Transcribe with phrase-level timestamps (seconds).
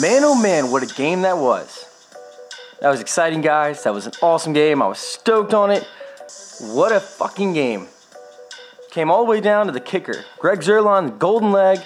[0.00, 1.84] Man, oh man, what a game that was.
[2.80, 3.84] That was exciting, guys.
[3.84, 4.80] That was an awesome game.
[4.80, 5.86] I was stoked on it.
[6.60, 7.86] What a fucking game.
[8.90, 11.80] Came all the way down to the kicker, Greg Zuerlein, golden leg,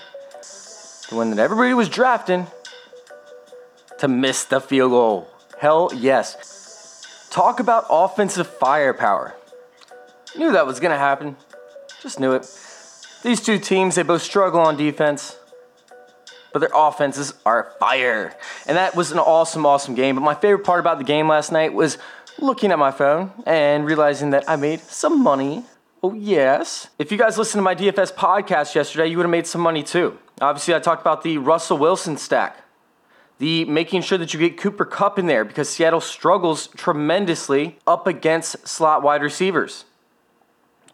[1.08, 2.46] the one that everybody was drafting,
[3.98, 5.28] to miss the field goal.
[5.58, 7.28] Hell yes.
[7.30, 9.34] Talk about offensive firepower.
[10.36, 11.36] Knew that was going to happen.
[12.00, 12.42] Just knew it.
[13.24, 15.36] These two teams, they both struggle on defense
[16.54, 18.32] but their offenses are fire.
[18.66, 20.14] And that was an awesome, awesome game.
[20.14, 21.98] But my favorite part about the game last night was
[22.38, 25.64] looking at my phone and realizing that I made some money.
[26.00, 26.90] Oh, yes.
[26.96, 29.82] If you guys listened to my DFS podcast yesterday, you would have made some money
[29.82, 30.16] too.
[30.40, 32.62] Obviously, I talked about the Russell Wilson stack,
[33.38, 38.06] the making sure that you get Cooper Kupp in there because Seattle struggles tremendously up
[38.06, 39.86] against slot wide receivers.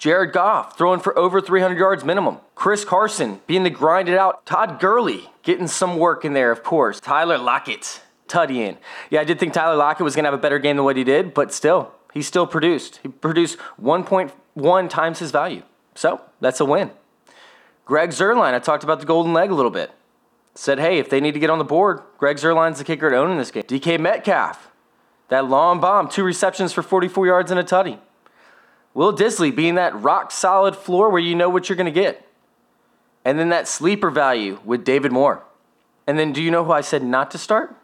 [0.01, 2.39] Jared Goff throwing for over 300 yards minimum.
[2.55, 4.47] Chris Carson being the grinded out.
[4.47, 7.01] Todd Gurley getting some work in there, of course.
[7.01, 8.78] Tyler Lockett, Tuddy in.
[9.11, 10.97] Yeah, I did think Tyler Lockett was going to have a better game than what
[10.97, 13.01] he did, but still, he still produced.
[13.03, 15.65] He produced 1.1 times his value.
[15.95, 16.93] So that's a win.
[17.84, 19.91] Greg Zuerlein, I talked about the golden leg a little bit.
[20.55, 23.17] Said, hey, if they need to get on the board, Greg Zuerlein's the kicker to
[23.19, 23.65] own in this game.
[23.65, 24.71] DK Metcalf,
[25.28, 27.99] that long bomb, two receptions for 44 yards and a tutty.
[28.95, 32.27] Will Dissly being that rock solid floor where you know what you're going to get.
[33.25, 35.45] And then that sleeper value with David Moore.
[36.06, 37.77] And then do you know who I said not to start?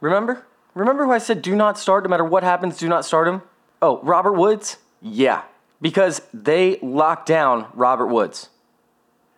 [0.00, 0.46] Remember?
[0.74, 3.42] Remember who I said do not start no matter what happens, do not start him?
[3.82, 4.78] Oh, Robert Woods?
[5.02, 5.42] Yeah,
[5.80, 8.48] because they locked down Robert Woods.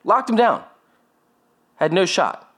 [0.04, 0.62] Locked him down.
[1.76, 2.52] Had no shot.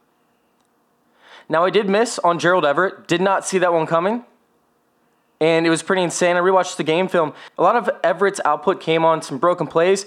[1.49, 4.25] Now, I did miss on Gerald Everett, did not see that one coming
[5.41, 6.37] and it was pretty insane.
[6.37, 7.34] I rewatched the game film.
[7.59, 10.06] A lot of Everett's output came on some broken plays,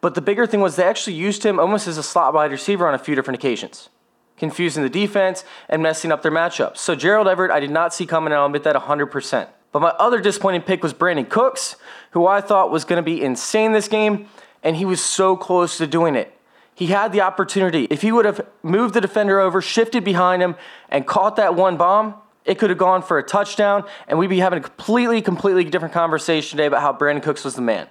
[0.00, 2.86] but the bigger thing was they actually used him almost as a slot wide receiver
[2.86, 3.88] on a few different occasions,
[4.36, 6.78] confusing the defense and messing up their matchups.
[6.78, 9.48] So Gerald Everett, I did not see coming, and I'll admit that 100%.
[9.72, 11.76] But my other disappointing pick was Brandin Cooks,
[12.12, 14.28] who I thought was going to be insane this game,
[14.62, 16.36] and he was so close to doing it.
[16.74, 17.86] He had the opportunity.
[17.90, 20.56] If he would have moved the defender over, shifted behind him,
[20.88, 22.14] and caught that one bomb,
[22.44, 25.94] it could have gone for a touchdown, and we'd be having a completely, completely different
[25.94, 27.88] conversation today about how Brandin Cooks was the man.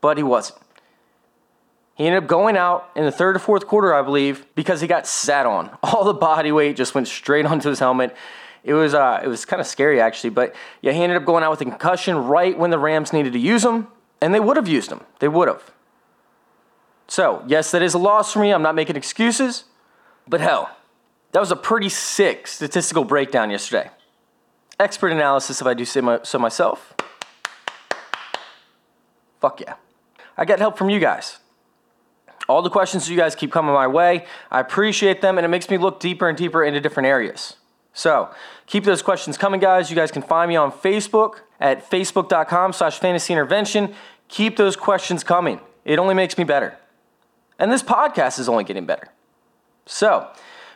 [0.00, 0.60] But he wasn't.
[1.96, 4.86] He ended up going out in the third or fourth quarter, I believe, because he
[4.86, 5.76] got sat on.
[5.82, 8.14] All the body weight just went straight onto his helmet.
[8.62, 11.42] It was uh, it was kind of scary actually, but yeah, he ended up going
[11.42, 13.88] out with a concussion right when the Rams needed to use him,
[14.20, 15.00] and they would have used him.
[15.18, 15.72] They would have.
[17.08, 18.52] So yes, that is a loss for me.
[18.52, 19.64] I'm not making excuses,
[20.28, 20.76] but hell,
[21.32, 23.90] that was a pretty sick statistical breakdown yesterday.
[24.80, 26.94] Expert analysis, if I do say my, so myself.
[29.40, 29.74] Fuck yeah.
[30.36, 31.38] I get help from you guys.
[32.48, 35.68] All the questions you guys keep coming my way, I appreciate them, and it makes
[35.68, 37.56] me look deeper and deeper into different areas.
[37.92, 38.30] So
[38.66, 39.90] keep those questions coming, guys.
[39.90, 43.94] You guys can find me on Facebook at facebook.com slash fantasy intervention.
[44.28, 45.60] Keep those questions coming.
[45.84, 46.78] It only makes me better.
[47.58, 49.08] And this podcast is only getting better.
[49.84, 50.30] So,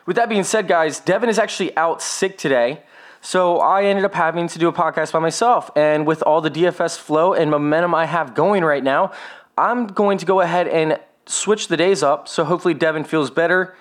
[0.05, 2.83] with that being said, guys, Devin is actually out sick today.
[3.21, 5.71] So I ended up having to do a podcast by myself.
[5.75, 9.13] And with all the DFS flow and momentum I have going right now,
[9.57, 12.27] I'm going to go ahead and switch the days up.
[12.27, 13.75] So hopefully Devin feels better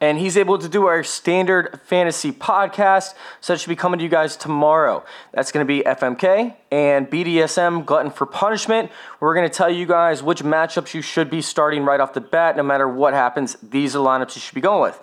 [0.00, 3.14] and he's able to do our standard fantasy podcast.
[3.40, 5.04] So that should be coming to you guys tomorrow.
[5.32, 8.90] That's going to be FMK and BDSM Glutton for Punishment.
[9.20, 12.20] We're going to tell you guys which matchups you should be starting right off the
[12.20, 13.56] bat, no matter what happens.
[13.62, 15.00] These are lineups you should be going with.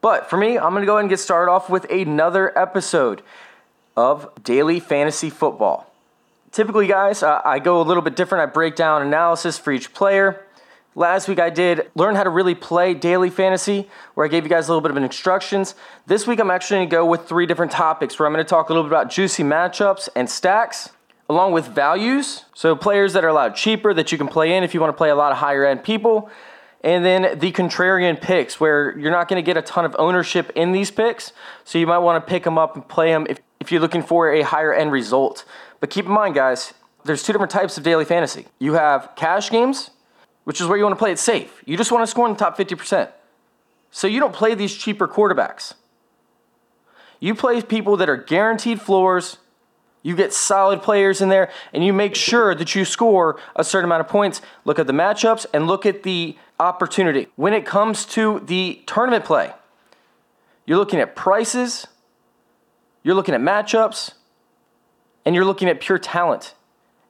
[0.00, 3.22] But for me, I'm going to go ahead and get started off with another episode
[3.96, 5.92] of Daily Fantasy Football.
[6.52, 8.48] Typically, guys, uh, I go a little bit different.
[8.48, 10.44] I break down analysis for each player.
[10.94, 14.48] Last week I did learn how to really play daily fantasy, where I gave you
[14.48, 15.74] guys a little bit of instructions.
[16.06, 18.48] This week I'm actually going to go with three different topics, where I'm going to
[18.48, 20.90] talk a little bit about juicy matchups and stacks,
[21.28, 22.44] along with values.
[22.54, 24.92] So players that are a lot cheaper that you can play in if you want
[24.92, 26.30] to play a lot of higher end people
[26.82, 30.50] and then the contrarian picks, where you're not going to get a ton of ownership
[30.54, 31.32] in these picks.
[31.64, 34.02] So you might want to pick them up and play them if, if you're looking
[34.02, 35.44] for a higher end result.
[35.80, 38.46] But keep in mind, guys, there's two different types of daily fantasy.
[38.58, 39.90] You have cash games,
[40.44, 41.62] which is where you want to play it safe.
[41.66, 43.10] You just want to score in the top 50%.
[43.90, 45.74] So you don't play these cheaper quarterbacks.
[47.20, 49.38] You play people that are guaranteed floors.
[50.08, 53.84] You get solid players in there, and you make sure that you score a certain
[53.84, 54.40] amount of points.
[54.64, 57.26] Look at the matchups and look at the opportunity.
[57.36, 59.52] When it comes to the tournament play,
[60.64, 61.88] you're looking at prices,
[63.02, 64.12] you're looking at matchups,
[65.26, 66.54] and you're looking at pure talent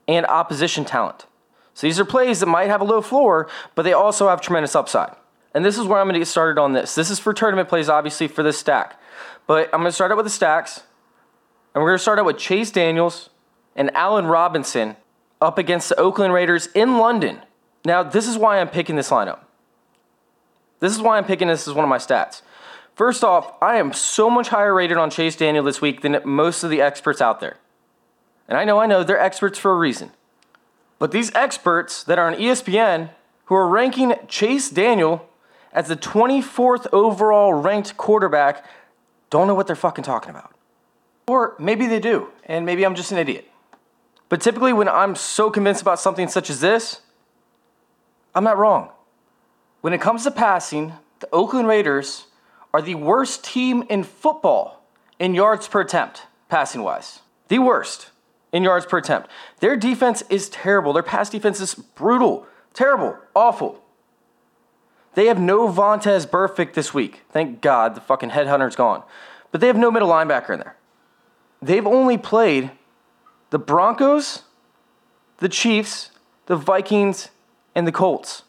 [0.05, 1.25] and opposition talent.
[1.75, 4.75] So these are plays that might have a low floor, but they also have tremendous
[4.75, 5.15] upside.
[5.53, 6.95] And this is where I'm going to get started on this.
[6.95, 8.99] This is for tournament plays, obviously, for this stack.
[9.47, 10.83] But I'm going to start out with the stacks.
[11.79, 13.29] And we're going to start out with Chase Daniels
[13.73, 14.97] and Allen Robinson
[15.39, 17.41] up against the Oakland Raiders in London.
[17.85, 19.45] Now, this is why I'm picking this lineup.
[20.81, 22.41] This is why I'm picking this as one of my stats.
[22.95, 26.65] First off, I am so much higher rated on Chase Daniel this week than most
[26.65, 27.55] of the experts out there.
[28.49, 30.11] And I know, I know, they're experts for a reason.
[30.97, 33.11] But these experts that are on ESPN
[33.45, 35.29] who are ranking Chase Daniel
[35.71, 38.65] as the 24th overall ranked quarterback
[39.29, 40.53] don't know what they're fucking talking about.
[41.29, 43.47] Or maybe they do, and maybe I'm just an idiot.
[44.29, 47.01] But typically, when I'm so convinced about something such as this,
[48.33, 48.89] I'm not wrong.
[49.81, 52.25] When it comes to passing, the Oakland Raiders
[52.73, 54.83] are the worst team in football
[55.19, 57.19] in yards per attempt, passing wise.
[57.47, 58.09] The worst
[58.51, 59.29] in yards per attempt.
[59.59, 60.93] Their defense is terrible.
[60.93, 63.83] Their pass defense is brutal, terrible, awful.
[65.13, 67.21] They have no Vontaze Burfict this week.
[67.29, 69.03] Thank God the fucking headhunter's gone.
[69.51, 70.75] But they have no middle linebacker in there.
[71.61, 72.71] They've only played
[73.49, 74.43] the Broncos,
[75.37, 76.11] the Chiefs,
[76.45, 77.29] the Vikings,
[77.75, 78.43] and the Colts.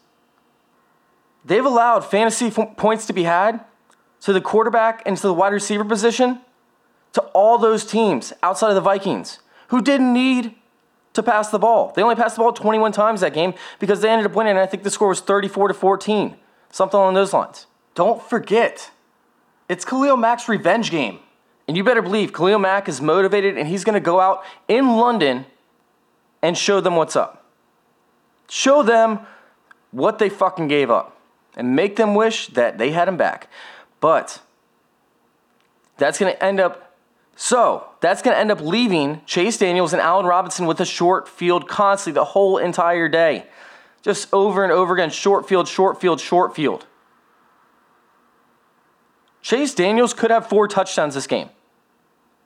[1.43, 3.63] They've allowed fantasy f- points to be had
[4.21, 6.41] to the quarterback and to the wide receiver position
[7.13, 10.55] to all those teams outside of the Vikings who didn't need
[11.13, 11.91] to pass the ball.
[11.95, 14.51] They only passed the ball 21 times that game because they ended up winning.
[14.51, 16.37] And I think the score was 34 to 14,
[16.69, 17.65] something along those lines.
[17.95, 18.91] Don't forget,
[19.67, 21.19] it's Khalil Mack's revenge game.
[21.67, 24.97] And you better believe Khalil Mack is motivated and he's going to go out in
[24.97, 25.45] London
[26.41, 27.45] and show them what's up.
[28.49, 29.19] Show them
[29.91, 31.17] what they fucking gave up
[31.55, 33.47] and make them wish that they had him back.
[33.99, 34.41] But
[35.97, 36.91] that's going to end up
[37.35, 41.27] so that's going to end up leaving Chase Daniels and Allen Robinson with a short
[41.27, 43.47] field constantly the whole entire day.
[44.03, 46.85] Just over and over again, short field, short field, short field.
[49.41, 51.49] Chase Daniels could have four touchdowns this game.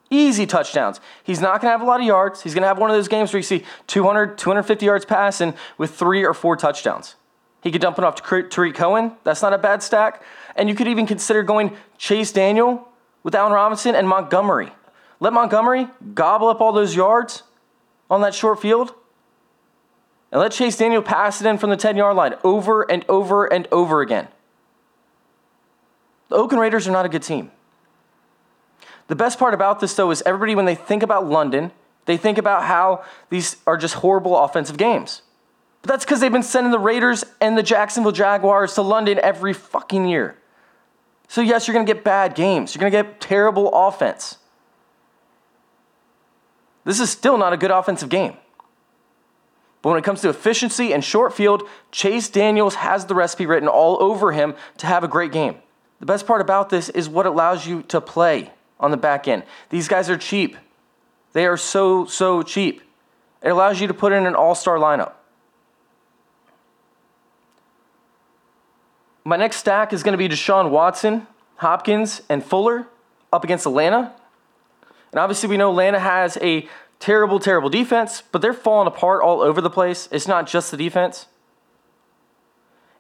[0.10, 1.02] Easy touchdowns.
[1.24, 2.44] He's not going to have a lot of yards.
[2.44, 5.56] He's going to have one of those games where you see 200, 250 yards passing
[5.78, 7.16] with three or four touchdowns.
[7.62, 9.14] He could dump it off to Tarik Cohen.
[9.24, 10.22] That's not a bad stack.
[10.56, 12.88] And you could even consider going Chase Daniel
[13.24, 14.72] with Allen Robinson and Montgomery.
[15.20, 17.42] Let Montgomery gobble up all those yards
[18.10, 18.94] on that short field.
[20.32, 23.52] And let Chase Daniel pass it in from the 10 yard line over and over
[23.52, 24.28] and over again.
[26.30, 27.52] The Oakland Raiders are not a good team.
[29.08, 31.72] The best part about this, though, is everybody, when they think about London,
[32.06, 35.22] they think about how these are just horrible offensive games.
[35.82, 39.54] But that's because they've been sending the Raiders and the Jacksonville Jaguars to London every
[39.54, 40.38] fucking year.
[41.28, 42.74] So, yes, you're going to get bad games.
[42.74, 44.38] You're going to get terrible offense.
[46.84, 48.36] This is still not a good offensive game.
[49.82, 53.70] But when it comes to efficiency and short field, Chase Daniels has the recipe written
[53.70, 55.58] all over him to have a great game.
[56.06, 59.42] The best part about this is what allows you to play on the back end.
[59.72, 60.56] These guys are cheap.
[61.34, 62.84] They are so, so cheap.
[63.42, 65.14] It allows you to put in an all star lineup.
[69.24, 72.86] My next stack is going to be Deshaun Watson, Hopkins, and Fuller
[73.34, 74.14] up against Atlanta.
[75.12, 76.70] And obviously, we know Atlanta has a
[77.00, 80.08] terrible, terrible defense, but they're falling apart all over the place.
[80.12, 81.26] It's not just the defense.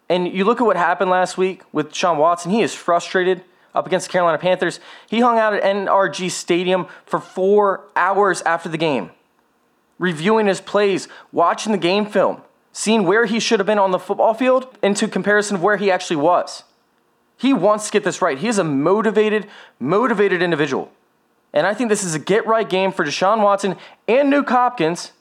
[0.10, 3.44] And you look at what happened last week with Sean Watson, he is frustrated
[3.74, 4.80] up against the Carolina Panthers.
[5.08, 9.12] He hung out at NRG Stadium for four hours after the game,
[10.00, 14.00] reviewing his plays, watching the game film, seeing where he should have been on the
[14.00, 16.64] football field into comparison of where he actually was.
[17.38, 18.38] He wants to get this right.
[18.38, 19.48] He is a motivated,
[19.80, 20.92] motivated individual.
[21.54, 23.76] And I think this is a get right game for Deshaun Watson
[24.08, 25.12] and Nuk Hopkins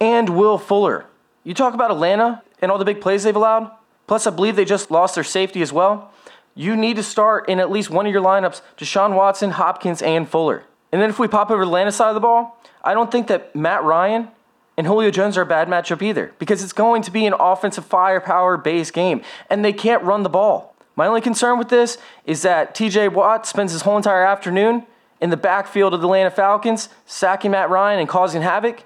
[0.00, 1.06] and Will Fuller.
[1.44, 3.70] You talk about Atlanta and all the big plays they've allowed.
[4.06, 6.12] Plus, I believe they just lost their safety as well.
[6.54, 10.28] You need to start in at least one of your lineups Deshaun Watson, Hopkins, and
[10.28, 10.64] Fuller.
[10.92, 13.10] And then if we pop over to the Atlanta side of the ball, I don't
[13.10, 14.28] think that Matt Ryan
[14.76, 17.84] and Julio Jones are a bad matchup either because it's going to be an offensive
[17.84, 20.74] firepower based game and they can't run the ball.
[20.94, 24.86] My only concern with this is that TJ Watt spends his whole entire afternoon
[25.20, 28.84] in the backfield of the Atlanta Falcons, sacking Matt Ryan and causing havoc.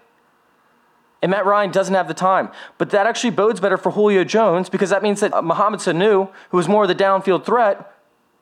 [1.23, 2.51] And Matt Ryan doesn't have the time.
[2.79, 6.31] But that actually bodes better for Julio Jones because that means that uh, Mohamed Sanu,
[6.51, 7.95] who is more of the downfield threat,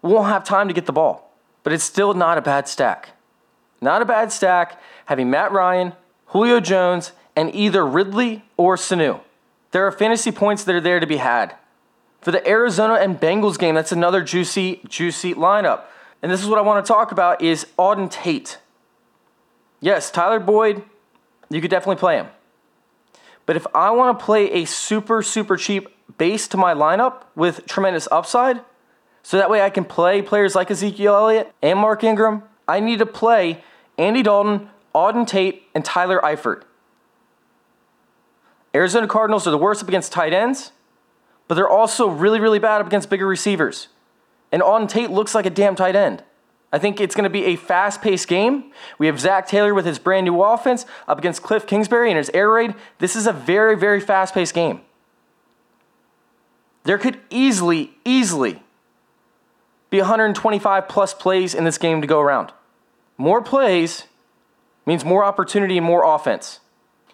[0.02, 1.34] won't have time to get the ball.
[1.64, 3.10] But it's still not a bad stack.
[3.80, 5.92] Not a bad stack having Matt Ryan,
[6.26, 9.20] Julio Jones, and either Ridley or Sanu.
[9.70, 11.54] There are fantasy points that are there to be had.
[12.20, 15.82] For the Arizona and Bengals game, that's another juicy, juicy lineup.
[16.22, 18.58] And this is what I want to talk about is Auden Tate.
[19.80, 20.82] Yes, Tyler Boyd,
[21.48, 22.26] you could definitely play him.
[23.48, 25.88] But if I want to play a super, super cheap
[26.18, 28.60] base to my lineup with tremendous upside,
[29.22, 32.98] so that way I can play players like Ezekiel Elliott and Mark Ingram, I need
[32.98, 33.64] to play
[33.96, 36.64] Andy Dalton, Auden Tate, and Tyler Eifert.
[38.74, 40.72] Arizona Cardinals are the worst up against tight ends,
[41.48, 43.88] but they're also really, really bad up against bigger receivers.
[44.52, 46.22] And Auden Tate looks like a damn tight end.
[46.72, 48.72] I think it's going to be a fast paced game.
[48.98, 52.30] We have Zac Taylor with his brand new offense up against Cliff Kingsbury and his
[52.34, 52.74] air raid.
[52.98, 54.82] This is a very, very fast paced game.
[56.84, 58.62] There could easily, easily
[59.90, 62.52] be 125 plus plays in this game to go around.
[63.16, 64.04] More plays
[64.86, 66.60] means more opportunity and more offense.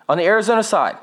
[0.09, 0.97] On the Arizona side,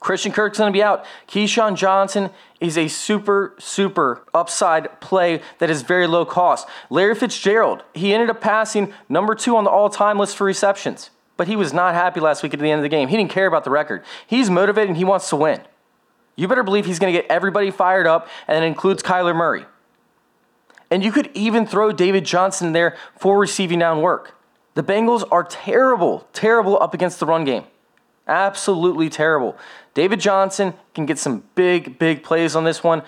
[0.00, 1.04] Christian Kirk's going to be out.
[1.28, 6.68] KeeSean Johnson is a super, super upside play that is very low cost.
[6.90, 11.10] Larry Fitzgerald, he ended up passing number two on the all time list for receptions,
[11.36, 13.08] but he was not happy last week at the end of the game.
[13.08, 14.04] He didn't care about the record.
[14.26, 15.60] He's motivated and he wants to win.
[16.36, 19.64] You better believe he's going to get everybody fired up, and it includes Kyler Murray.
[20.90, 24.36] And you could even throw David Johnson in there for receiving down work.
[24.74, 27.64] The Bengals are terrible, terrible up against the run game.
[28.28, 29.56] Absolutely terrible.
[29.96, 33.02] David Johnson can get some big, big plays on this one.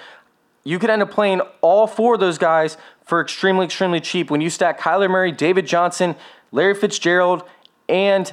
[0.65, 4.41] You could end up playing all four of those guys for extremely, extremely cheap when
[4.41, 6.17] you stack Kyler Murray, David Johnson,
[6.51, 7.43] Larry Fitzgerald,
[7.91, 8.33] and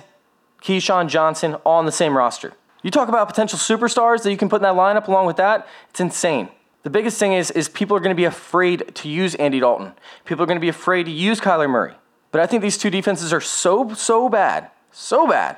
[0.64, 2.54] KeeSean Johnson all on the same roster.
[2.82, 5.68] You talk about potential superstars that you can put in that lineup along with that,
[5.90, 6.48] it's insane.
[6.84, 9.92] The biggest thing is, is people are going to be afraid to use Andy Dalton.
[10.24, 11.96] People are going to be afraid to use Kyler Murray.
[12.32, 15.58] But I think these two defenses are so, so bad, so bad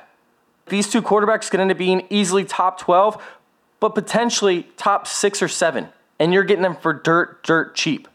[0.68, 3.22] these two quarterbacks could end up being easily top 12,
[3.80, 5.88] but potentially top six or seven.
[6.18, 8.08] And you're getting them for dirt, dirt cheap.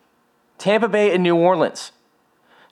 [0.58, 1.92] Tampa Bay and New Orleans.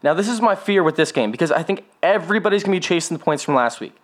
[0.03, 2.87] Now, this is my fear with this game because I think everybody's going to be
[2.87, 3.95] chasing the points from last week.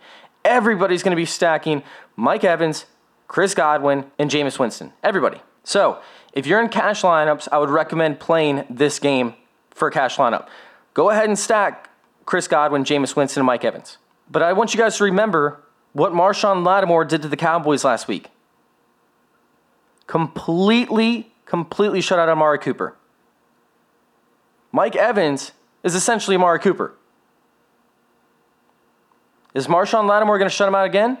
[0.44, 1.82] Everybody's going to be stacking
[2.16, 2.86] Mike Evans,
[3.26, 4.92] Chris Godwin, and Jameis Winston.
[5.02, 5.40] Everybody.
[5.64, 6.00] So,
[6.32, 9.34] if you're in cash lineups, I would recommend playing this game
[9.70, 10.46] for a cash lineup.
[10.94, 11.90] Go ahead and stack
[12.26, 13.98] Chris Godwin, Jameis Winston, and Mike Evans.
[14.30, 18.08] But I want you guys to remember what Marshon Lattimore did to the Cowboys last
[18.08, 18.28] week.
[20.06, 22.96] Completely, completely shut out Amari Cooper.
[24.72, 25.52] Mike Evans
[25.82, 26.94] is essentially Amari Cooper.
[29.54, 31.18] Is Marshon Lattimore going to shut him out again?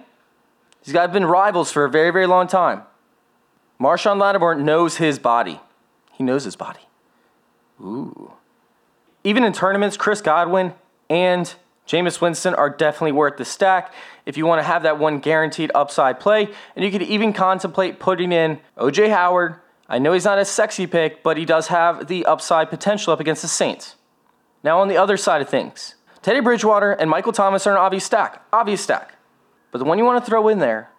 [0.84, 2.82] These guys have been rivals for a very, very long time.
[3.80, 5.60] Marshon Lattimore knows his body.
[6.12, 6.80] He knows his body.
[7.80, 8.32] Ooh.
[9.24, 10.74] Even in tournaments, Chris Godwin
[11.08, 11.54] and
[11.88, 13.94] Jameis Winston are definitely worth the stack
[14.26, 16.48] if you want to have that one guaranteed upside play.
[16.76, 19.56] And you could even contemplate putting in OJ Howard.
[19.88, 23.20] I know he's not a sexy pick, but he does have the upside potential up
[23.20, 23.96] against the Saints.
[24.62, 28.04] Now, on the other side of things, Teddy Bridgewater and Michael Thomas are an obvious
[28.04, 28.42] stack.
[28.52, 29.14] Obvious stack.
[29.72, 30.90] But the one you want to throw in there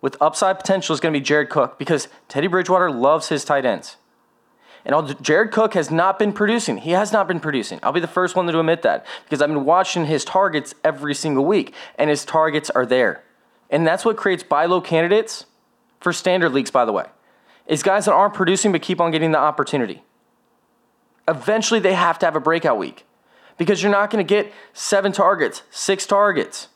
[0.00, 3.66] with upside potential is going to be Jared Cook because Teddy Bridgewater loves his tight
[3.66, 3.96] ends.
[4.84, 6.78] And Jared Cook has not been producing.
[6.78, 7.78] He has not been producing.
[7.82, 11.14] I'll be the first one to admit that because I've been watching his targets every
[11.14, 13.22] single week, and his targets are there.
[13.68, 15.46] And that's what creates buy low candidates
[16.00, 17.06] for standard leagues, by the way,
[17.66, 20.02] is guys that aren't producing but keep on getting the opportunity.
[21.28, 23.04] Eventually, they have to have a breakout week
[23.58, 26.68] because you're not going to get seven targets, six targets,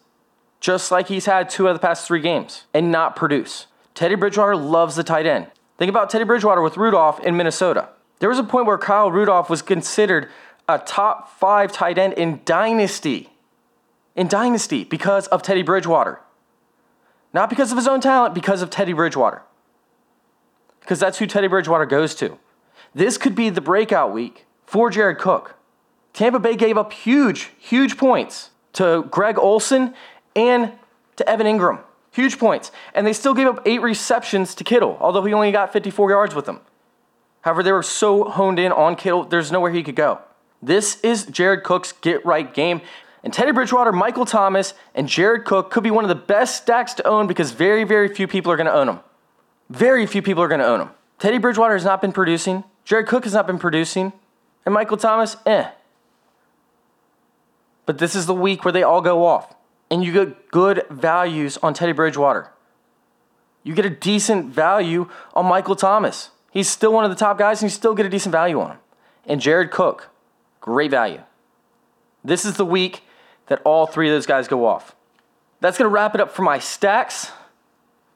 [0.61, 3.67] just like he's had two of the past three games and not produce.
[3.95, 5.47] Teddy Bridgewater loves the tight end.
[5.79, 7.89] Think about Teddy Bridgewater with Rudolph in Minnesota.
[8.19, 10.29] There was a point where Kyle Rudolph was considered
[10.69, 13.31] a top five tight end in Dynasty.
[14.17, 16.21] In Dynasty because of Teddy Bridgewater.
[17.33, 19.43] Not because of his own talent, because of Teddy Bridgewater.
[20.81, 22.39] Because that's who Teddy Bridgewater goes to.
[22.95, 25.57] This could be the breakout week for Jared Cook.
[26.13, 29.95] Tampa Bay gave up huge, huge points to Greg Olsen
[30.37, 30.73] and
[31.17, 31.81] to Evan Engram.
[32.13, 32.71] Huge points.
[32.95, 36.35] And they still gave up eight receptions to Kittle, although he only got 54 yards
[36.35, 36.61] with them.
[37.45, 40.19] However, they were so honed in on Kittle, there's nowhere he could go.
[40.63, 42.81] This is Jared Cook's get right game.
[43.23, 46.95] And Teddy Bridgewater, Michael Thomas, and Jared Cook could be one of the best stacks
[46.95, 49.01] to own because very, very few people are going to own them.
[49.69, 50.91] Very few people are going to own them.
[51.19, 52.65] Teddy Bridgewater has not been producing.
[52.87, 54.15] Jared Cook has not been producing.
[54.65, 55.69] And Michael Thomas, eh.
[57.85, 59.55] But this is the week where they all go off.
[59.91, 62.51] And you get good values on Teddy Bridgewater.
[63.63, 66.31] You get a decent value on Michael Thomas.
[66.55, 68.71] He's still one of the top guys, and you still get a decent value on
[68.71, 68.79] him.
[69.27, 70.09] And Jared Cook,
[70.61, 71.21] great value.
[72.25, 73.03] This is the week
[73.49, 74.95] that all three of those guys go off.
[75.61, 77.33] That's going to wrap it up for my stacks.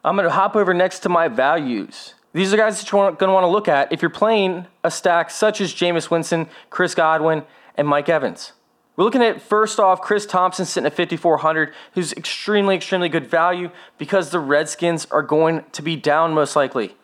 [0.04, 2.14] I'm going to hop over next to my values.
[2.33, 4.90] These are guys that you're going to want to look at if you're playing a
[4.90, 7.42] stack such as Jameis Winston, Chris Godwin,
[7.75, 8.52] and Mike Evans.
[8.97, 13.71] We're looking at first off Chris Thompson sitting at 5,400, who's extremely, extremely good value
[13.97, 16.97] because the Redskins are going to be down most likely.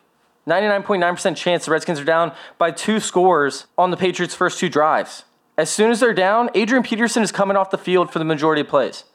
[0.47, 5.23] 99.9% chance the Redskins are down by two scores on the Patriots' first two drives.
[5.57, 8.61] As soon as they're down, Adrian Peterson is coming off the field for the majority
[8.61, 9.05] of plays.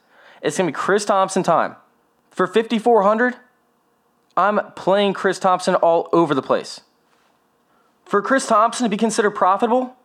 [0.42, 1.76] It's going to be Chris Thompson time.
[2.30, 3.36] For 5,400,
[4.36, 6.80] I'm playing Chris Thompson all over the place.
[8.04, 9.96] For Chris Thompson to be considered profitable,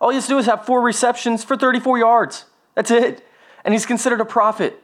[0.00, 2.44] all he has to do is have four receptions for 34 yards.
[2.74, 3.26] That's it.
[3.64, 4.82] And he's considered a profit.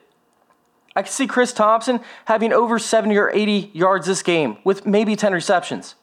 [0.96, 5.14] I can see Chris Thompson having over 70 or 80 yards this game with maybe
[5.14, 5.94] 10 receptions.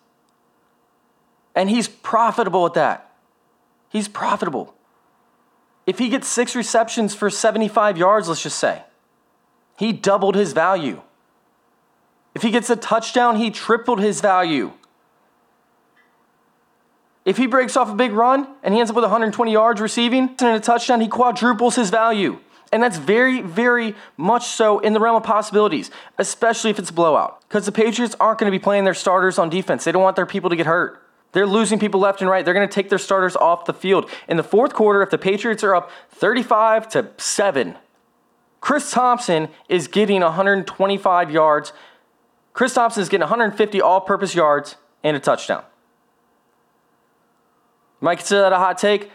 [1.56, 3.12] And he's profitable at that.
[3.90, 4.76] He's profitable.
[5.88, 8.84] If he gets six receptions for 75 yards, let's just say,
[9.78, 11.02] he doubled his value.
[12.36, 14.74] If he gets a touchdown, he tripled his value.
[17.26, 20.36] If he breaks off a big run and he ends up with 120 yards receiving
[20.40, 22.40] and a touchdown, he quadruples his value.
[22.74, 26.94] And that's very, very much so in the realm of possibilities, especially if it's a
[26.94, 27.40] blowout.
[27.48, 29.84] Because the Patriots aren't going to be playing their starters on defense.
[29.84, 31.00] They don't want their people to get hurt.
[31.34, 32.44] They're losing people left and right.
[32.44, 34.10] They're going to take their starters off the field.
[34.28, 37.76] In the fourth quarter, if the Patriots are up 35 to 7,
[38.60, 41.74] Chris Thompson is getting 125 yards.
[42.54, 45.64] Chris Thompson is getting 150 all purpose yards and a touchdown.
[48.02, 49.12] You might consider that a hot take,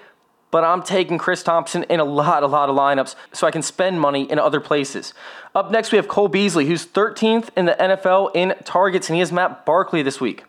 [0.50, 3.62] but I'm taking Chris Thompson in a lot, a lot of lineups so I can
[3.62, 5.12] spend money in other places.
[5.55, 9.20] Up next, we have Cole Beasley, who's 13th in the NFL in targets, and he
[9.20, 10.44] has Matt Barkley this week.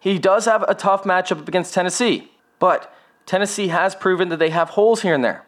[0.00, 2.94] He does have a tough matchup against Tennessee, but
[3.26, 5.44] Tennessee has proven that they have holes here and there.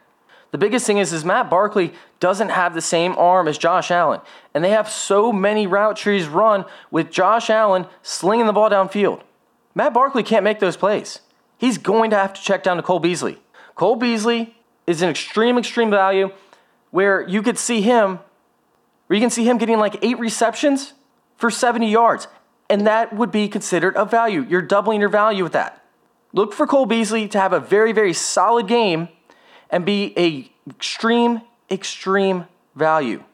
[0.50, 4.20] The biggest thing is, is Matt Barkley doesn't have the same arm as Josh Allen,
[4.52, 9.22] and they have so many route trees run with Josh Allen slinging the ball downfield.
[9.74, 11.20] Matt Barkley can't make those plays.
[11.56, 13.38] He's going to have to check down to Cole Beasley.
[13.80, 14.54] Cole Beasley
[14.86, 16.32] is an extreme, extreme value
[16.90, 18.18] where you could see him,
[19.06, 20.92] where you can see him getting like eight receptions
[21.38, 22.28] for 70 yards
[22.68, 24.44] and that would be considered a value.
[24.46, 25.82] You're doubling your value with that.
[26.34, 29.08] Look for Cole Beasley to have a very, very solid game
[29.70, 31.40] and be a extreme,
[31.70, 33.24] extreme value.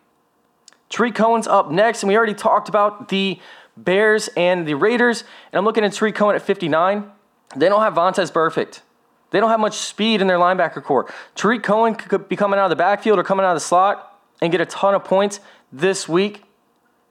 [0.90, 3.40] Tarik Cohen's up next, and we already talked about the
[3.76, 5.24] Bears and the Raiders.
[5.50, 7.10] And I'm looking at Tarik Cohen at 59.
[7.56, 8.82] They don't have Vontaze Burfict.
[9.30, 11.12] They don't have much speed in their linebacker core.
[11.34, 14.20] Tarik Cohen could be coming out of the backfield or coming out of the slot
[14.40, 15.40] and get a ton of points
[15.72, 16.44] this week.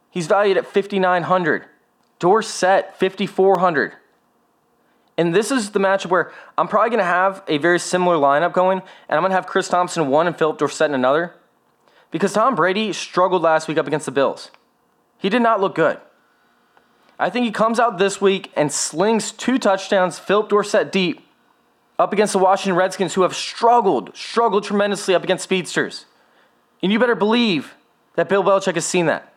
[0.09, 1.65] He's valued at 5,900.
[2.19, 3.93] Dorsett, 5,400.
[5.17, 8.53] And this is the matchup where I'm probably going to have a very similar lineup
[8.53, 11.33] going, and I'm going to have Chris Thompson one and Phillip Dorsett in another.
[12.11, 14.51] Because Tom Brady struggled last week up against the Bills.
[15.17, 15.99] He did not look good.
[17.17, 21.24] I think he comes out this week and slings two touchdowns, Phillip Dorsett deep,
[21.97, 26.05] up against the Washington Redskins, who have struggled, struggled tremendously up against speedsters.
[26.83, 27.75] And you better believe
[28.15, 29.33] that Bill Belichick has seen that.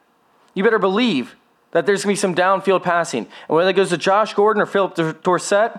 [0.55, 1.37] You better believe
[1.71, 3.27] that there's going to be some downfield passing.
[3.49, 5.73] And whether that goes to Josh Gordon or Phillip Dorsett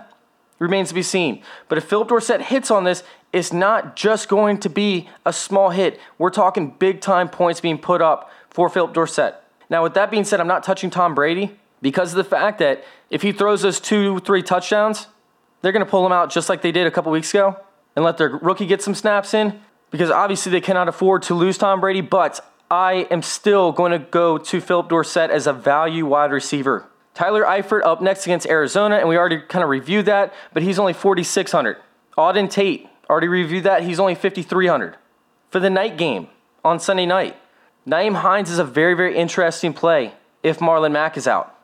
[0.58, 1.42] remains to be seen.
[1.68, 5.70] But if Phillip Dorsett hits on this, it's not just going to be a small
[5.70, 5.98] hit.
[6.18, 9.34] We're talking big time points being put up for Phillip Dorsett.
[9.68, 12.84] Now, with that being said, I'm not touching Tom Brady because of the fact that
[13.08, 15.06] if he throws those two, three touchdowns,
[15.62, 17.56] they're going to pull him out just like they did a couple weeks ago
[17.96, 21.58] and let their rookie get some snaps in because obviously they cannot afford to lose
[21.58, 22.00] Tom Brady.
[22.00, 26.86] But I am still going to go to Phillip Dorsett as a value wide receiver.
[27.14, 30.78] Tyler Eifert up next against Arizona, and we already kind of reviewed that, but he's
[30.78, 31.76] only 4,600.
[32.16, 34.96] Auden Tate, already reviewed that, he's only 5,300.
[35.50, 36.28] For the night game
[36.64, 37.36] on Sunday night,
[37.86, 41.56] Nyheim Hines is a very, very interesting play if Marlon Mack is out.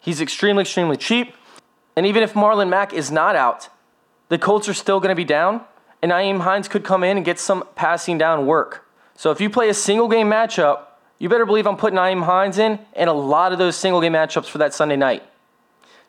[0.00, 1.34] He's extremely, extremely cheap,
[1.96, 3.68] and even if Marlon Mack is not out,
[4.28, 5.62] the Colts are still going to be down,
[6.02, 8.86] and Nyheim Hines could come in and get some passing down work.
[9.16, 10.84] So if you play a single game matchup,
[11.18, 14.14] you better believe I'm putting Nyheim Hines in and a lot of those single game
[14.14, 15.22] matchups for that Sunday night.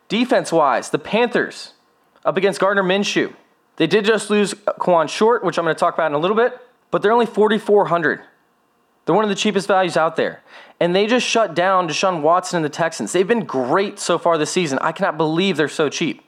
[0.08, 1.72] Defense wise, the Panthers
[2.24, 3.34] up against Gardner Minshew.
[3.76, 6.36] They did just lose Kawann Short, which I'm going to talk about in a little
[6.36, 6.58] bit.
[6.92, 8.20] but they're only 4,400.
[9.04, 10.42] They're one of the cheapest values out there.
[10.78, 13.12] And they just shut down Deshaun Watson and the Texans.
[13.12, 14.78] They've been great so far this season.
[14.80, 16.22] I cannot believe they're so cheap.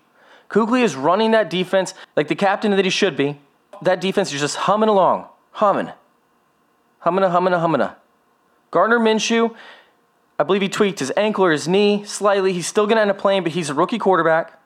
[0.48, 3.40] Kuechly is running that defense like the captain that he should be.
[3.82, 5.90] That defense is just humming along, humming,
[7.00, 7.88] humming, humming, humming.
[8.70, 9.54] Gardner Minshew,
[10.38, 12.52] I believe he tweaked his ankle or his knee slightly.
[12.52, 14.60] He's still going to end up playing, but he's a rookie quarterback.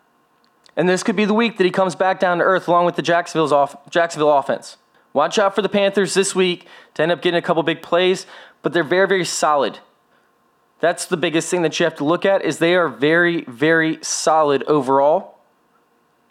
[0.77, 2.97] And this could be the week that he comes back down to earth along with
[2.97, 4.77] the Jacksonville's off, Jacksonville offense.
[5.13, 8.27] Watch out for the Panthers this week to end up getting a couple big plays,
[8.63, 9.79] but they're very, very solid.
[10.81, 13.99] That's the biggest thing that you have to look at is they are very, very
[14.03, 15.39] solid overall.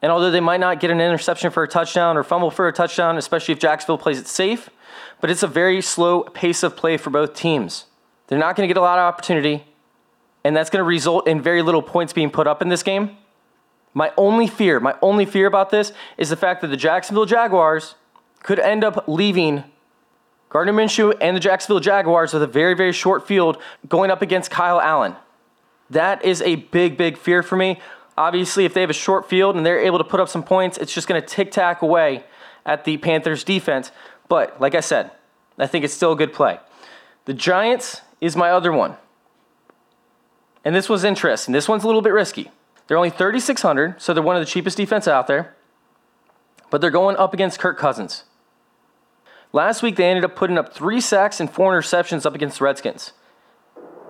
[0.01, 2.73] And although they might not get an interception for a touchdown or fumble for a
[2.73, 4.69] touchdown, especially if Jacksonville plays it safe,
[5.19, 7.85] but it's a very slow pace of play for both teams.
[8.27, 9.65] They're not going to get a lot of opportunity,
[10.43, 13.17] and that's going to result in very little points being put up in this game.
[13.93, 17.95] My only fear, my only fear about this is the fact that the Jacksonville Jaguars
[18.43, 19.63] could end up leaving
[20.49, 24.49] Gardner Minshew and the Jacksonville Jaguars with a very, very short field going up against
[24.49, 25.15] Kyle Allen.
[25.89, 27.79] That is a big, big fear for me.
[28.17, 30.77] Obviously, if they have a short field and they're able to put up some points,
[30.77, 32.23] it's just going to tick tack away
[32.65, 33.91] at the Panthers defense.
[34.29, 35.11] But like I said,
[35.57, 36.59] I think it's still a good play.
[37.25, 38.95] The Giants is my other one.
[40.63, 41.53] And this was interesting.
[41.53, 42.51] This one's a little bit risky.
[42.87, 45.56] They're only 3,600, so they're one of the cheapest defense out there.
[46.69, 48.23] But they're going up against Kirk Cousins.
[49.53, 52.65] Last week, they ended up putting up three sacks and four interceptions up against the
[52.65, 53.13] Redskins.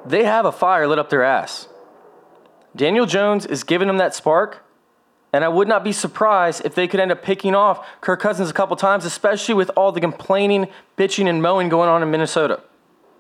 [0.06, 1.68] They have a fire lit up their ass.
[2.76, 4.64] Daniel Jones is giving them that spark,
[5.34, 8.50] and I would not be surprised if they could end up picking off Kirk Cousins
[8.50, 10.68] a couple times, especially with all the complaining,
[10.98, 12.62] bitching, and mowing going on in Minnesota.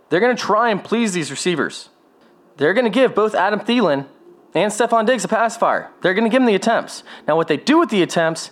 [0.10, 1.89] They're going to try and please these receivers.
[2.58, 4.08] They're going to give both Adam Thielen
[4.56, 5.91] and Stefon Diggs a pass fire.
[6.02, 7.04] They're going to give them the attempts.
[7.28, 8.52] Now, what they do with the attempts,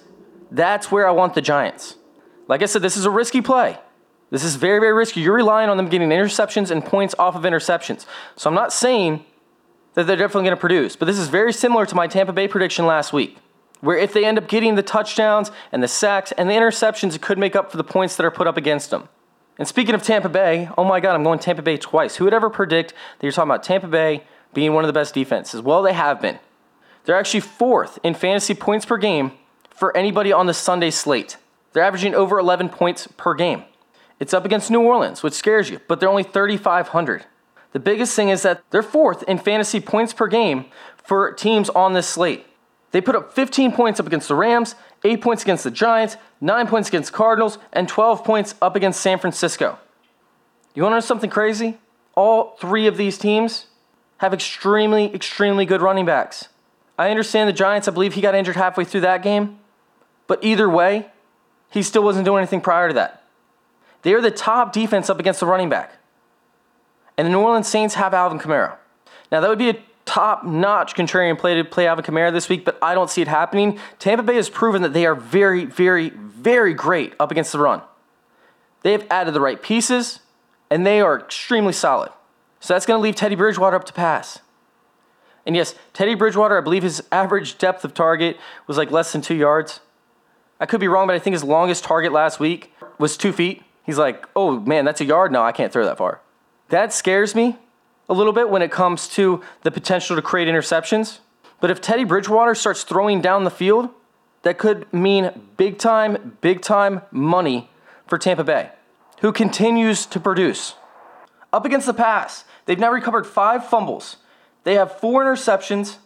[0.52, 1.96] that's where I want the Giants.
[2.48, 3.80] Like I said, this is a risky play.
[4.32, 5.22] This is very, very risky.
[5.22, 8.06] You're relying on them getting interceptions and points off of interceptions.
[8.36, 9.24] So I'm not saying
[9.94, 12.48] that they're definitely going to produce, but this is very similar to my Tampa Bay
[12.48, 13.38] prediction last week,
[13.82, 17.22] where if they end up getting the touchdowns and the sacks and the interceptions, it
[17.22, 19.08] could make up for the points that are put up against them.
[19.58, 22.18] And speaking of Tampa Bay, oh my God, I'm going Tampa Bay twice.
[22.18, 25.14] Who would ever predict that you're talking about Tampa Bay being one of the best
[25.14, 25.62] defenses?
[25.62, 26.40] Well, they have been.
[27.06, 29.32] They're actually fourth in fantasy points per game
[29.76, 31.38] for anybody on the Sunday slate.
[31.74, 33.64] They're averaging over 11 points per game.
[34.20, 37.26] It's up against New Orleans, which scares you, but they're only 3,500.
[37.74, 41.94] The biggest thing is that they're fourth in fantasy points per game for teams on
[41.94, 42.46] this slate.
[42.92, 46.68] They put up 15 points up against the Rams, 8 points against the Giants, 9
[46.68, 49.78] points against Cardinals, and 12 points up against San Francisco.
[50.74, 51.78] You want to know something crazy?
[52.16, 53.66] All three of these teams
[54.20, 56.48] have extremely, extremely good running backs.
[56.98, 59.60] I understand the Giants, I believe he got injured halfway through that game,
[60.28, 61.12] but either way,
[61.70, 63.24] he still wasn't doing anything prior to that.
[64.02, 65.94] They are the top defense up against the running back.
[67.18, 68.76] And the New Orleans Saints have Alvin Kamara.
[69.32, 72.66] Now, that would be a top notch contrarian play to play Alvin Kamara this week,
[72.66, 73.80] but I don't see it happening.
[74.00, 77.82] Tampa Bay has proven that they are very, very, very great up against the run.
[78.84, 80.20] They have added the right pieces,
[80.70, 82.12] and they are extremely solid.
[82.60, 84.40] So that's going to leave Teddy Bridgewater up to pass.
[85.46, 89.22] And yes, Teddy Bridgewater, I believe his average depth of target was like less than
[89.22, 89.80] two yards.
[90.60, 93.64] I could be wrong, but I think his longest target last week was two feet.
[93.84, 95.32] He's like, oh man, that's a yard.
[95.32, 96.22] No, I can't throw that far.
[96.70, 97.58] That scares me
[98.10, 101.20] a little bit when it comes to the potential to create interceptions.
[101.60, 103.90] But if Teddy Bridgewater starts throwing down the field,
[104.44, 107.70] that could mean big time, big time money
[108.08, 108.72] for Tampa Bay,
[109.22, 110.76] who continues to produce.
[111.52, 114.18] Up against the pass, they've now recovered five fumbles.
[114.64, 115.98] They have four interceptions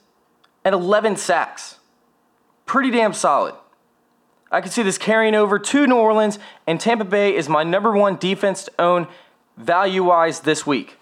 [0.64, 1.80] and 11 sacks.
[2.66, 3.56] Pretty damn solid.
[4.52, 7.92] I can see this carrying over to New Orleans, and Tampa Bay is my number
[7.92, 9.08] one defense to own
[9.58, 10.98] value wise this week.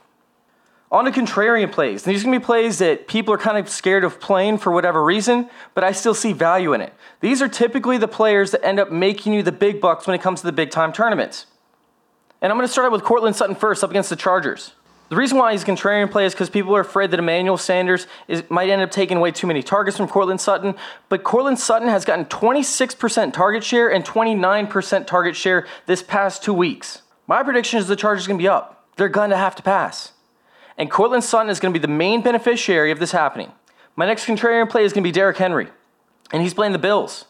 [0.89, 2.03] On to contrarian plays.
[2.03, 4.71] These are going to be plays that people are kind of scared of playing for
[4.71, 6.93] whatever reason, but I still see value in it.
[7.19, 10.21] These are typically the players that end up making you the big bucks when it
[10.21, 11.45] comes to the big time tournaments.
[12.41, 14.73] And I'm going to start out with Courtland Sutton first up against the Chargers.
[15.09, 18.07] The reason why he's a contrarian play is because people are afraid that Emmanuel Sanders
[18.27, 20.75] is, might end up taking away too many targets from Courtland Sutton.
[21.07, 26.53] But Courtland Sutton has gotten 26% target share and 29% target share this past two
[26.53, 27.03] weeks.
[27.25, 28.85] My prediction is the Chargers are going to be up.
[28.97, 30.11] They're going to have to pass.
[30.77, 33.51] And Courtland Sutton is going to be the main beneficiary of this happening.
[33.95, 35.69] My next contrarian play is going to be Derrick Henry.
[36.31, 37.25] And he's playing the Bills.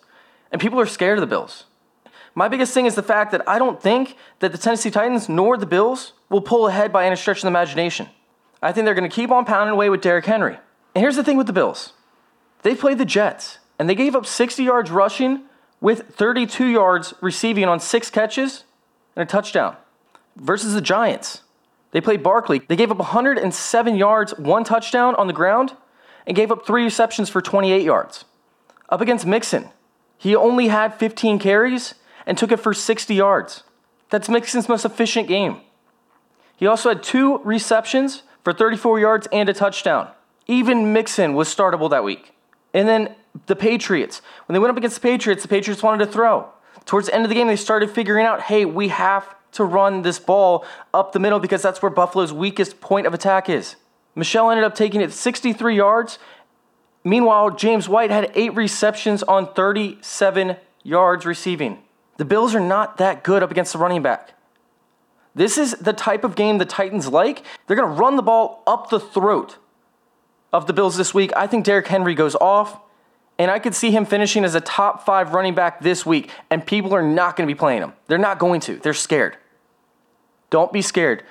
[0.52, 1.66] And people are scared of the Bills.
[2.38, 5.58] My biggest thing is the fact that I don't think that the Tennessee Titans nor
[5.58, 8.10] the Bills will pull ahead by any stretch of the imagination.
[8.62, 10.56] I think they're going to keep on pounding away with Derrick Henry.
[10.94, 11.94] And here's the thing with the Bills
[12.62, 15.46] they played the Jets, and they gave up 60 yards rushing
[15.82, 18.66] with 32 yards receiving on six catches
[19.16, 19.76] and a touchdown.
[20.36, 21.42] Versus the Giants,
[21.90, 22.62] they played Barkley.
[22.68, 25.76] They gave up 107 yards, one touchdown on the ground,
[26.28, 28.26] and gave up three receptions for 28 yards.
[28.90, 29.70] Up against Mixon,
[30.20, 31.96] he only had 15 carries
[32.28, 33.64] and took it for 60 yards.
[34.12, 35.62] That's Mixon's most efficient game.
[36.58, 40.10] He also had two receptions for 34 yards and a touchdown.
[40.46, 42.34] Even Mixon was startable that week.
[42.74, 43.16] And then
[43.48, 46.50] the Patriots, when they went up against the Patriots, the Patriots wanted to throw.
[46.86, 50.02] Towards the end of the game, they started figuring out hey, we have to run
[50.02, 53.76] this ball up the middle because that's where Buffalo's weakest point of attack is.
[54.16, 56.20] Michel ended up taking it 63 yards.
[57.04, 61.84] Meanwhile, James White had eight receptions on 37 yards receiving.
[62.18, 64.34] The Bills are not that good up against the running back.
[65.36, 67.44] This is the type of game the Titans like.
[67.68, 69.58] They're going to run the ball up the throat
[70.52, 71.32] of the Bills this week.
[71.36, 72.80] I think Derrick Henry goes off,
[73.38, 76.66] and I could see him finishing as a top five running back this week, and
[76.66, 77.94] people are not going to be playing him.
[78.08, 78.78] They're not going to.
[78.78, 79.38] They're scared.
[80.50, 81.24] Don't be scared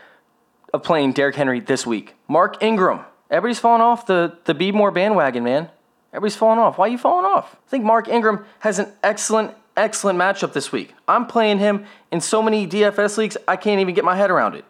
[0.72, 2.14] of playing Derrick Henry this week.
[2.28, 3.00] Mark Ingram.
[3.28, 5.68] Everybody's falling off the, the B-More bandwagon, man.
[6.12, 6.78] Everybody's falling off.
[6.78, 7.56] Why are you falling off?
[7.66, 10.94] I think Mark Ingram has an excellent excellent matchup this week.
[11.06, 14.54] I'm playing him in so many DFS leagues, I can't even get my head around
[14.54, 14.64] it.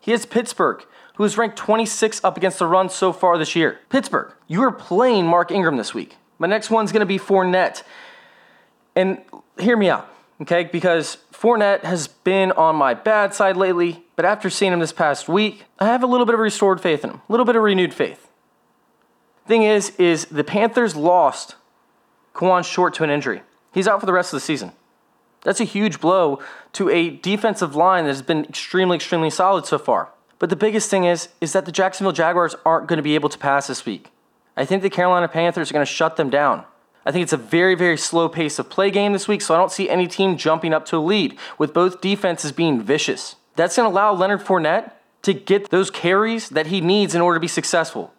[0.00, 0.84] He has Pittsburgh,
[1.16, 3.80] who is ranked 26 up against the run so far this year.
[3.90, 6.16] Pittsburgh, you are playing Mark Ingram this week.
[6.38, 7.82] My next one's going to be Fournette.
[8.96, 9.22] And
[9.58, 10.08] hear me out,
[10.40, 10.64] okay?
[10.64, 15.28] Because Fournette has been on my bad side lately, but after seeing him this past
[15.28, 17.62] week, I have a little bit of restored faith in him, a little bit of
[17.62, 18.30] renewed faith.
[19.46, 21.56] Thing is, is the Panthers lost
[22.34, 23.42] Kawann Short to an injury.
[23.72, 24.72] He's out for the rest of the season.
[25.42, 26.40] That's a huge blow
[26.74, 30.10] to a defensive line that has been extremely, extremely solid so far.
[30.38, 33.28] But the biggest thing is, is that the Jacksonville Jaguars aren't going to be able
[33.28, 34.10] to pass this week.
[34.56, 36.64] I think the Carolina Panthers are going to shut them down.
[37.06, 39.58] I think it's a very, very slow pace of play game this week, so I
[39.58, 43.36] don't see any team jumping up to a lead, with both defenses being vicious.
[43.56, 47.36] That's going to allow Leonard Fournette to get those carries that he needs in order
[47.36, 48.12] to be successful.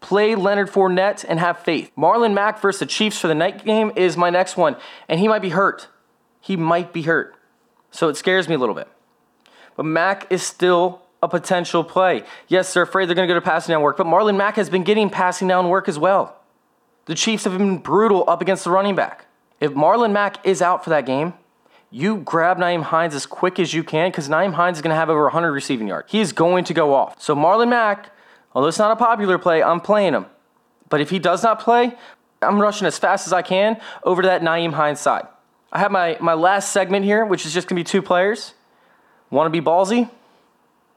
[0.00, 1.90] Play Leonard Fournette and have faith.
[1.96, 4.76] Marlon Mack versus the Chiefs for the night game is my next one,
[5.08, 5.88] and he might be hurt.
[6.40, 7.34] He might be hurt.
[7.90, 8.88] So it scares me a little bit.
[9.76, 12.24] But Mack is still a potential play.
[12.48, 14.70] Yes, they're afraid they're going to go to passing down work, but Marlon Mack has
[14.70, 16.36] been getting passing down work as well.
[17.04, 19.26] The Chiefs have been brutal up against the running back.
[19.60, 21.34] If Marlon Mack is out for that game,
[21.90, 24.96] you grab Nyheim Hines as quick as you can because Nyheim Hines is going to
[24.96, 26.10] have over 100 receiving yards.
[26.10, 27.20] He is going to go off.
[27.20, 28.10] So Marlon Mack
[28.54, 30.26] Although it's not a popular play, I'm playing him.
[30.88, 31.96] But if he does not play,
[32.42, 35.26] I'm rushing as fast as I can over to that Nyheim Hines side.
[35.72, 38.54] I have my, my last segment here, which is just going to be two players.
[39.30, 40.10] Want to be ballsy?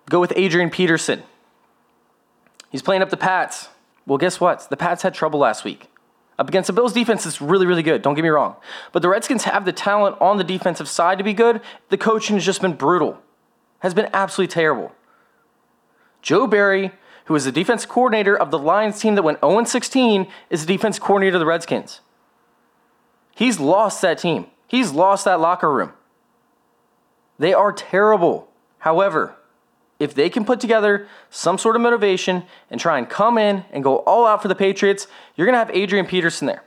[0.09, 1.23] Go with Adrian Peterson.
[2.71, 3.69] He's playing up the Pats.
[4.07, 4.67] Well, guess what?
[4.69, 5.89] The Pats had trouble last week.
[6.39, 8.01] Up against the Bills defense is really, really good.
[8.01, 8.55] Don't get me wrong.
[8.91, 11.61] But the Redskins have the talent on the defensive side to be good.
[11.89, 13.21] The coaching has just been brutal,
[13.79, 14.91] has been absolutely terrible.
[16.23, 16.91] Joe Barry
[17.25, 20.73] who is the defense coordinator of the Lions team that went 0 16, is the
[20.73, 22.01] defense coordinator of the Redskins.
[23.35, 24.47] He's lost that team.
[24.67, 25.93] He's lost that locker room.
[27.39, 28.49] They are terrible.
[28.79, 29.35] However,
[29.99, 33.83] if they can put together some sort of motivation and try and come in and
[33.83, 36.63] go all out for the Patriots, you're going to have Adrian Peterson there.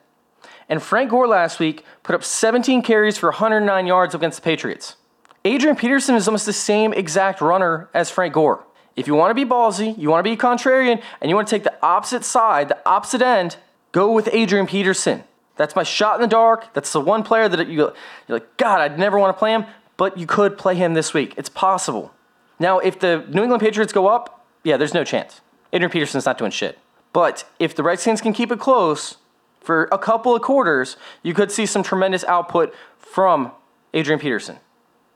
[0.69, 4.97] And Frank Gore last week put up 17 carries for 109 yards against the Patriots.
[5.45, 8.64] Adrian Peterson is almost the same exact runner as Frank Gore.
[8.97, 11.55] If you want to be ballsy, you want to be contrarian, and you want to
[11.55, 13.59] take the opposite side, the opposite end,
[13.93, 15.23] go with Adrian Peterson.
[15.57, 16.73] That's my shot in the dark.
[16.75, 17.95] That's the one player that you, you're
[18.29, 21.35] like, God, I'd never want to play him, but you could play him this week.
[21.37, 22.13] It's possible.
[22.59, 25.41] Now, if the New England Patriots go up, yeah, there's no chance.
[25.73, 26.79] Adrian Peterson's not doing shit.
[27.13, 29.17] But if the Redskins can keep it close
[29.61, 33.53] for a couple of quarters, you could see some tremendous output from
[33.95, 34.59] Adrian Peterson.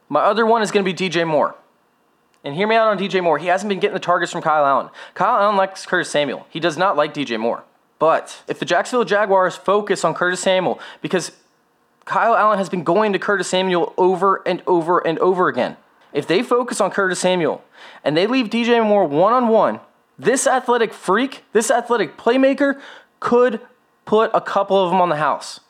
[0.09, 1.55] My other one is going to be DJ Moore.
[2.43, 3.37] And hear me out on DJ Moore.
[3.37, 4.89] He hasn't been getting the targets from Kyle Allen.
[5.13, 6.47] Kyle Allen likes Curtis Samuel.
[6.49, 7.63] He does not like DJ Moore.
[7.99, 11.31] But if the Jacksonville Jaguars focus on Curtis Samuel, because
[12.05, 15.77] Kyle Allen has been going to Curtis Samuel over and over and over again.
[16.13, 17.63] If they focus on Curtis Samuel
[18.03, 19.79] and they leave DJ Moore one on one,
[20.17, 22.79] this athletic freak, this athletic playmaker
[23.19, 23.61] could
[24.05, 25.61] put a couple of them on the house.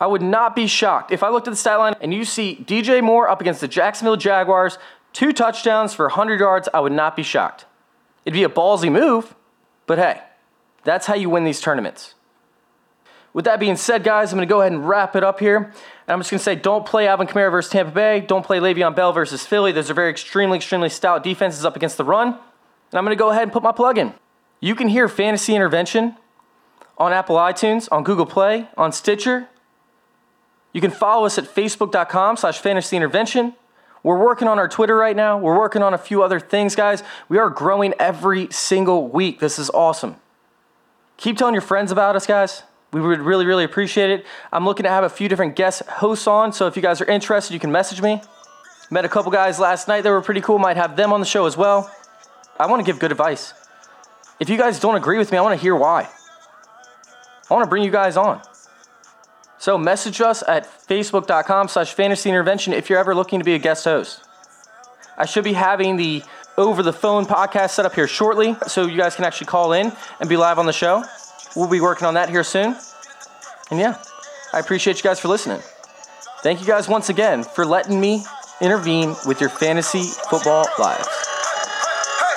[0.00, 2.64] I would not be shocked if I looked at the stat line and you see
[2.66, 4.78] DJ Moore up against the Jacksonville Jaguars
[5.14, 7.64] Two touchdowns for 100 yards, I would not be shocked.
[8.26, 9.34] It'd be a ballsy move,
[9.86, 10.20] but hey,
[10.82, 12.14] that's how you win these tournaments.
[13.32, 15.56] With that being said, guys, I'm going to go ahead and wrap it up here.
[15.56, 15.72] And
[16.08, 18.20] I'm just going to say don't play Alvin Kamara versus Tampa Bay.
[18.20, 19.72] Don't play Le'Veon Bell versus Philly.
[19.72, 22.28] Those are very extremely, extremely stout defenses up against the run.
[22.28, 24.14] And I'm going to go ahead and put my plug in.
[24.60, 26.16] You can hear Fantasy Intervention
[26.98, 29.48] on Apple iTunes, on Google Play, on Stitcher.
[30.72, 33.54] You can follow us at facebook.com slash fantasy intervention
[34.04, 35.38] We're working on our Twitter right now.
[35.38, 37.02] We're working on a few other things, guys.
[37.28, 39.40] We are growing every single week.
[39.40, 40.16] This is awesome.
[41.16, 42.64] Keep telling your friends about us, guys.
[42.92, 44.26] We would really, really appreciate it.
[44.52, 47.06] I'm looking to have a few different guest hosts on, so if you guys are
[47.06, 48.20] interested, you can message me.
[48.90, 50.58] Met a couple guys last night that were pretty cool.
[50.58, 51.90] Might have them on the show as well.
[52.60, 53.54] I want to give good advice.
[54.38, 56.08] If you guys don't agree with me, I want to hear why.
[57.50, 58.42] I want to bring you guys on.
[59.64, 63.58] So message us at facebook.com slash fantasy intervention if you're ever looking to be a
[63.58, 64.22] guest host.
[65.16, 66.22] I should be having the
[66.58, 69.90] over the phone podcast set up here shortly so you guys can actually call in
[70.20, 71.02] and be live on the show.
[71.56, 72.76] We'll be working on that here soon.
[73.70, 74.02] And yeah,
[74.52, 75.62] I appreciate you guys for listening.
[76.42, 78.22] Thank you guys once again for letting me
[78.60, 81.08] intervene with your fantasy football lives.
[81.08, 82.34] Hey,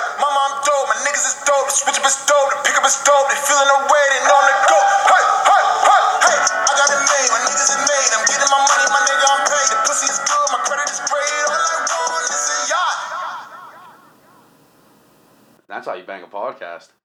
[16.08, 16.97] bang a podcast.